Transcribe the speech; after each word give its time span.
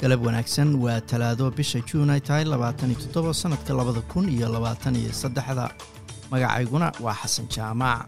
galab 0.00 0.22
wanaagsan 0.26 0.74
waa 0.84 1.00
talaado 1.10 1.46
bisha 1.58 1.80
juun 1.88 2.10
ay 2.14 2.20
tahay 2.20 2.44
labaatan 2.44 2.90
iyo 2.92 3.00
toddoba 3.04 3.34
sannadka 3.34 3.74
labada 3.74 4.00
kun 4.12 4.28
iyo 4.28 4.46
labaatan 4.48 4.94
iyo 4.96 5.12
saddexda. 5.12 5.66
Magacayguna 6.30 6.92
waa 7.04 7.14
xasan 7.22 7.46
jaamac 7.54 8.06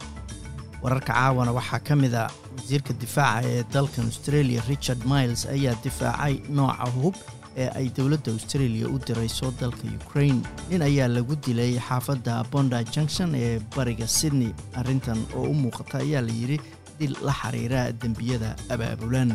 wararka 0.83 1.13
caawana 1.13 1.53
waxaa 1.53 1.81
ka 1.87 1.95
mid 1.97 2.15
a 2.15 2.31
wasiirka 2.57 2.93
difaaca 3.03 3.43
ee 3.49 3.65
dalkan 3.75 4.05
australia 4.11 4.63
richard 4.69 5.01
miles 5.13 5.47
ayaa 5.47 5.75
difaacay 5.85 6.35
nooca 6.49 6.87
hub 6.97 7.15
ee 7.57 7.69
ay 7.79 7.87
dowladda 7.97 8.31
australia 8.33 8.87
u 8.89 8.97
dirayso 8.99 9.51
dalka 9.61 9.85
ukraine. 10.01 10.41
Nin 10.71 10.83
ayaa 10.83 11.09
lagu 11.09 11.35
dilay 11.37 11.75
xaafadda 11.89 12.45
bonda 12.53 12.85
junction 12.95 13.35
ee 13.35 13.59
bariga 13.77 14.07
sydney. 14.07 14.53
Arrintan 14.79 15.19
oo 15.37 15.49
u 15.51 15.55
muuqata 15.55 15.99
ayaa 16.05 16.23
la 16.23 16.33
yidhi 16.41 16.59
dil 17.01 17.17
la 17.27 17.33
xiriira 17.41 17.83
dembiyada 18.03 18.51
abaabulan 18.75 19.31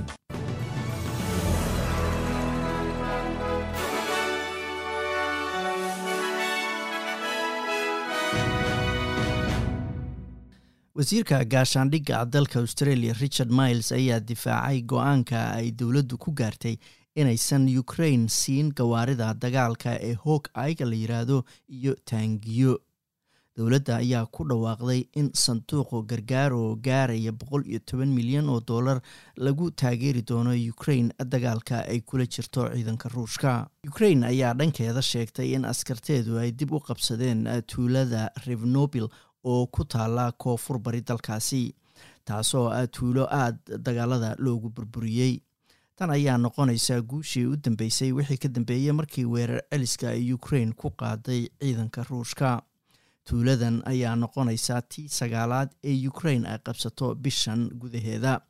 wasiirka 10.95 11.43
gaashaandhigga 11.43 12.25
dalka 12.25 12.59
australia 12.59 13.13
richard 13.19 13.51
miles 13.51 13.91
ayaa 13.91 14.19
difaacay 14.19 14.81
go'aanka 14.81 15.39
ay 15.59 15.71
dowladdu 15.71 16.17
ku 16.17 16.31
gaartay 16.31 16.77
inaysan 17.15 17.67
ukraine 17.83 18.29
siin 18.29 18.71
gawaarida 18.79 19.33
dagaalka 19.33 19.99
ee 20.09 20.13
hoog 20.25 20.47
ayga 20.53 20.85
la 20.85 20.95
yidhaahdo 20.95 21.43
iyo 21.67 21.95
taangiyo 22.11 22.79
dowladda 23.57 23.95
ayaa 23.97 24.25
ku 24.25 24.47
dhawaaqday 24.47 25.01
in 25.19 25.27
sanduuqo 25.43 26.01
gargaar 26.11 26.53
oo 26.53 26.75
gaaraya 26.87 27.31
boqol 27.41 27.67
iyo 27.67 27.79
toban 27.79 28.15
milyan 28.19 28.47
oo 28.49 28.61
dollar 28.71 29.01
lagu 29.35 29.71
taageeri 29.71 30.21
doono 30.31 30.55
ukraine 30.73 31.11
dagaalka 31.33 31.83
ay 31.91 31.99
kula 32.01 32.25
jirto 32.25 32.69
ciidanka 32.73 33.09
ruushka. 33.15 33.67
Ukraine 33.87 34.23
ayaa 34.31 34.53
dhankeeda 34.53 35.01
sheegtay 35.11 35.53
in 35.55 35.65
askarteedu 35.65 36.39
ay 36.39 36.51
dib 36.51 36.71
u 36.71 36.79
qabsadeen 36.79 37.43
tuulada 37.67 38.29
revnobil 38.47 39.07
oo 39.51 39.65
ku 39.67 39.85
taala 39.85 40.31
koonfur 40.31 40.77
bari 40.79 41.01
dalkaasi 41.01 41.63
taasoo 42.25 42.67
ah 42.77 42.87
tuulo 42.87 43.23
aada 43.39 43.77
dagaalada 43.85 44.35
loogu 44.39 44.69
burburiyey. 44.75 45.33
Tan 45.95 46.09
ayaa 46.11 46.37
noqonaysaa 46.37 47.01
guushii 47.01 47.45
u 47.45 47.55
dambeysay 47.63 48.11
wixii 48.11 48.37
ka 48.37 48.47
dambeeyey 48.55 48.91
markii 48.91 49.25
weerar 49.25 49.61
celiska 49.71 50.09
ay 50.09 50.33
ukraine 50.33 50.73
ku 50.73 50.89
qaaday 50.99 51.41
ciidanka 51.59 52.03
ruushka. 52.09 52.61
Tuuladan 53.25 53.81
ayaa 53.85 54.15
noqonaysaa 54.15 54.81
tii 54.81 55.07
sagaalaad 55.09 55.69
ee 55.83 56.07
ukraine 56.07 56.47
ay 56.49 56.57
qabsato 56.65 57.15
bishan 57.15 57.69
gudaheeda 57.81 58.41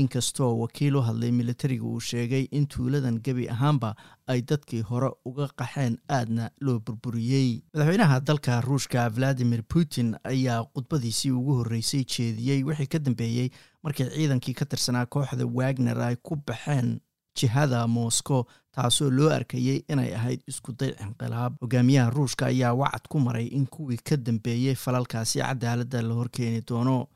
inkastoo 0.00 0.58
wakiil 0.60 0.96
u 0.96 1.00
hadlay 1.02 1.30
militariga 1.32 1.84
uu 1.84 2.00
sheegay 2.00 2.44
in 2.52 2.66
tuuladan 2.66 3.18
gebi 3.24 3.48
ahaanba 3.48 3.94
ay 4.26 4.42
dadkii 4.42 4.82
hore 4.90 5.10
uga 5.24 5.48
qaxeen 5.58 5.96
aadna 6.08 6.50
loo 6.60 6.78
burburiyey. 6.80 7.62
Madaxweynaha 7.74 8.20
dalka 8.20 8.60
ruushka 8.60 9.08
valadimir 9.10 9.62
putin 9.72 10.14
ayaa 10.24 10.64
khudbadiisii 10.74 11.30
ugu 11.30 11.54
horreysay 11.60 12.04
jeediyey 12.04 12.62
wixii 12.64 12.86
ka 12.86 12.98
dambeeyey 12.98 13.48
markii 13.82 14.08
ciidankii 14.14 14.54
ka 14.54 14.64
tirsanaa 14.66 15.06
kooxda 15.06 15.46
wagner 15.54 15.98
ay 16.00 16.16
ku 16.22 16.36
baxeen 16.36 17.00
jihada 17.36 17.86
moscow 17.86 18.44
taasoo 18.72 19.10
loo 19.10 19.30
arkayey 19.30 19.82
inay 19.88 20.14
ahayd 20.14 20.40
iskuday 20.46 20.92
inqilaab. 21.04 21.56
Hogaamiyaha 21.60 22.10
ruushka 22.10 22.46
ayaa 22.46 22.74
wacad 22.74 23.08
ku 23.08 23.20
maray 23.20 23.46
in 23.46 23.66
kuwii 23.66 23.96
ka 24.04 24.16
dambeeyey 24.16 24.74
falalkaasi 24.74 25.38
cadaaladda 25.40 26.02
la 26.02 26.14
horkeeni 26.14 26.60
doono 26.68 27.06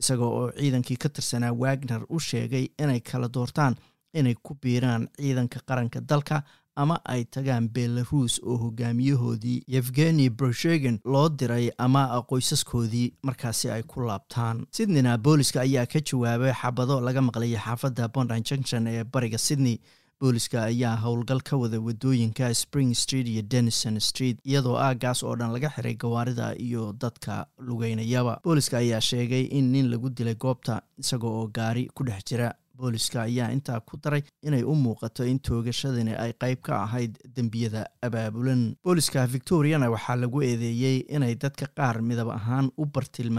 isaga 0.00 0.24
oo 0.24 0.50
ciidankii 0.60 0.96
ka 1.02 1.08
tirsanaa 1.08 1.52
wagner 1.62 2.02
u 2.08 2.18
sheegay 2.28 2.66
inay 2.82 3.00
kala 3.00 3.28
doortaan 3.34 3.74
inay 4.14 4.34
ku 4.42 4.54
biiraan 4.62 5.08
ciidanka 5.20 5.60
qaranka 5.68 6.00
dalka 6.00 6.42
ama 6.76 6.96
ay 7.12 7.24
tagaan 7.34 7.68
belaruus 7.74 8.40
oo 8.42 8.56
hogaamiyahoodii 8.56 9.62
yevgeni 9.74 10.30
broshegan 10.30 10.98
loo 11.04 11.28
diray 11.28 11.70
ama 11.78 12.02
qoysaskoodii 12.28 13.12
markaasi 13.22 13.70
ay 13.70 13.82
ku 13.82 14.00
laabtaan. 14.06 14.66
Sydneyna 14.76 15.18
booliska 15.18 15.60
ayaa 15.60 15.86
ka 15.86 16.00
jawaabay 16.00 16.52
xabado 16.60 17.00
laga 17.00 17.20
maqlayay 17.22 17.58
xaafadda 17.64 18.08
bondan 18.08 18.42
junction 18.50 18.86
ee 18.86 19.04
bariga 19.04 19.38
sydney 19.38 19.76
booliska 20.24 20.62
ayaa 20.68 20.96
howlgal 21.00 21.40
ka 21.40 21.56
wada 21.56 21.80
waddooyinka 21.80 22.54
spring 22.54 22.94
street 22.94 23.28
iyo 23.28 23.42
denison 23.42 24.00
street 24.00 24.38
iyadoo 24.44 24.76
aagaas 24.78 25.22
oo 25.22 25.36
dhan 25.36 25.52
laga 25.52 25.68
xiray 25.76 25.94
gawaarida 25.94 26.54
iyo 26.58 26.92
dadka 26.92 27.46
lugeynayaba. 27.58 28.40
Booliska 28.44 28.78
ayaa 28.78 29.00
sheegay 29.00 29.44
in 29.44 29.72
nin 29.72 29.88
lagu 29.90 30.10
dilay 30.10 30.34
goobta 30.34 30.82
isaga 30.98 31.26
oo 31.26 31.46
gaari 31.48 31.88
ku 31.94 32.04
dhex 32.04 32.24
jira 32.28 32.54
booliska 32.80 33.22
ayaa 33.22 33.50
intaa 33.56 33.80
ku 33.80 33.96
daray 34.04 34.22
inay 34.42 34.62
u 34.62 34.74
muuqato 34.84 35.24
in 35.32 35.38
toogashadani 35.48 36.14
ay 36.24 36.32
qayb 36.42 36.60
ka 36.66 36.82
ahayd 36.84 37.18
dembiyada 37.36 37.84
abaabulan. 38.02 38.62
Booliska 38.84 39.26
victoriana 39.26 39.90
waxaa 39.94 40.16
lagu 40.16 40.42
eedeeyey 40.42 40.98
inay 41.16 41.34
dadka 41.34 41.66
qaar 41.76 42.02
midab 42.02 42.28
ahaan 42.38 42.70
u 42.78 42.86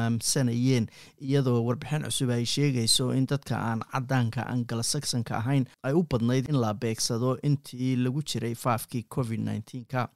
bartilmaamsanayeen 0.06 0.88
iyadoo 1.22 1.63
warbixin 1.68 2.03
cusub 2.03 2.29
ay 2.29 2.46
sheegayso 2.46 3.12
in 3.13 3.25
dadka 3.28 3.56
aan 3.57 3.79
caddaanka 3.91 4.41
angalasaksonka 4.53 5.38
ahayn 5.38 5.66
ay 5.84 5.94
u 5.94 6.03
badnayd 6.03 6.50
in 6.50 6.59
la 6.62 6.73
beegsado 6.73 7.38
intii 7.44 7.96
lagu 7.96 8.22
jiray 8.23 8.56
faafkii 8.56 9.03
covid 9.16 9.40
nneteen-ka 9.40 10.08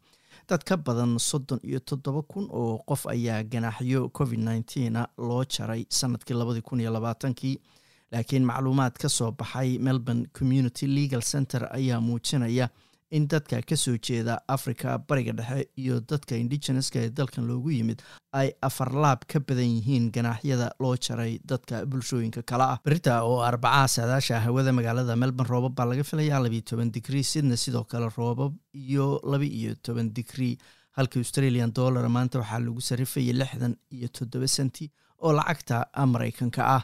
dad 0.49 0.63
ka 0.63 0.77
badan 0.77 1.17
soddon 1.19 1.59
iyo 1.63 1.79
toddoba 1.79 2.21
kun 2.21 2.47
oo 2.51 2.77
qof 2.87 3.07
ayaa 3.07 3.43
ganaaxyo 3.43 4.09
covid 4.09 4.39
nneteen-a 4.39 5.07
loo 5.17 5.43
jaray 5.45 5.85
sannadkii 5.89 6.33
labadii 6.37 6.61
kun 6.61 6.79
iyo 6.79 6.91
labaatankii 6.93 7.57
laakiin 8.11 8.45
macluumaad 8.51 8.95
ka 9.03 9.09
soo 9.17 9.31
baxay 9.31 9.77
melbourne 9.87 10.25
community 10.39 10.87
legal 10.97 11.21
center 11.33 11.61
ayaa 11.79 11.99
muujinaya 12.07 12.67
in 13.17 13.27
dadka 13.31 13.57
ka 13.69 13.75
soo 13.81 13.95
jeeda 14.07 14.35
africa 14.55 14.97
bariga 15.09 15.31
dhexe 15.39 15.67
iyo 15.81 15.95
dadka 16.11 16.35
indigeneska 16.43 16.99
ee 17.05 17.09
dalkan 17.17 17.45
loogu 17.49 17.71
yimid 17.75 17.99
ay 18.39 18.49
afarlaab 18.67 19.19
ka 19.31 19.39
badan 19.47 19.69
yihiin 19.75 20.07
ganaaxyada 20.15 20.67
loo 20.83 20.93
jaray 21.07 21.33
dadka 21.51 21.85
bulshooyinka 21.91 22.41
kale 22.51 22.63
ah. 22.63 22.77
Berita 22.87 23.13
oo 23.29 23.37
arbacaha 23.49 23.87
saadaasha 23.95 24.39
hawada 24.45 24.73
magaalada 24.79 25.15
melbourne 25.23 25.51
roobab 25.53 25.75
baa 25.79 25.85
laga 25.91 26.03
filayaa 26.11 26.39
labiiyo 26.45 26.65
toban 26.71 26.91
digrii 26.97 27.23
sydney 27.33 27.57
sidoo 27.65 27.83
kale 27.93 28.09
roobab 28.17 28.53
iyo 28.73 29.05
laba 29.31 29.45
iyo 29.59 29.75
toban 29.87 30.09
digrii. 30.17 30.57
Halka 30.97 31.19
australian 31.23 31.71
dollar 31.79 32.05
maanta 32.15 32.39
waxaa 32.41 32.59
lagu 32.65 32.81
sarifayay 32.89 33.33
lixdan 33.41 33.73
iyo 33.97 34.07
toddoba 34.17 34.47
senti 34.57 34.85
oo 35.23 35.31
lacagta 35.39 35.77
maraykanka 36.13 36.61
ah 36.77 36.83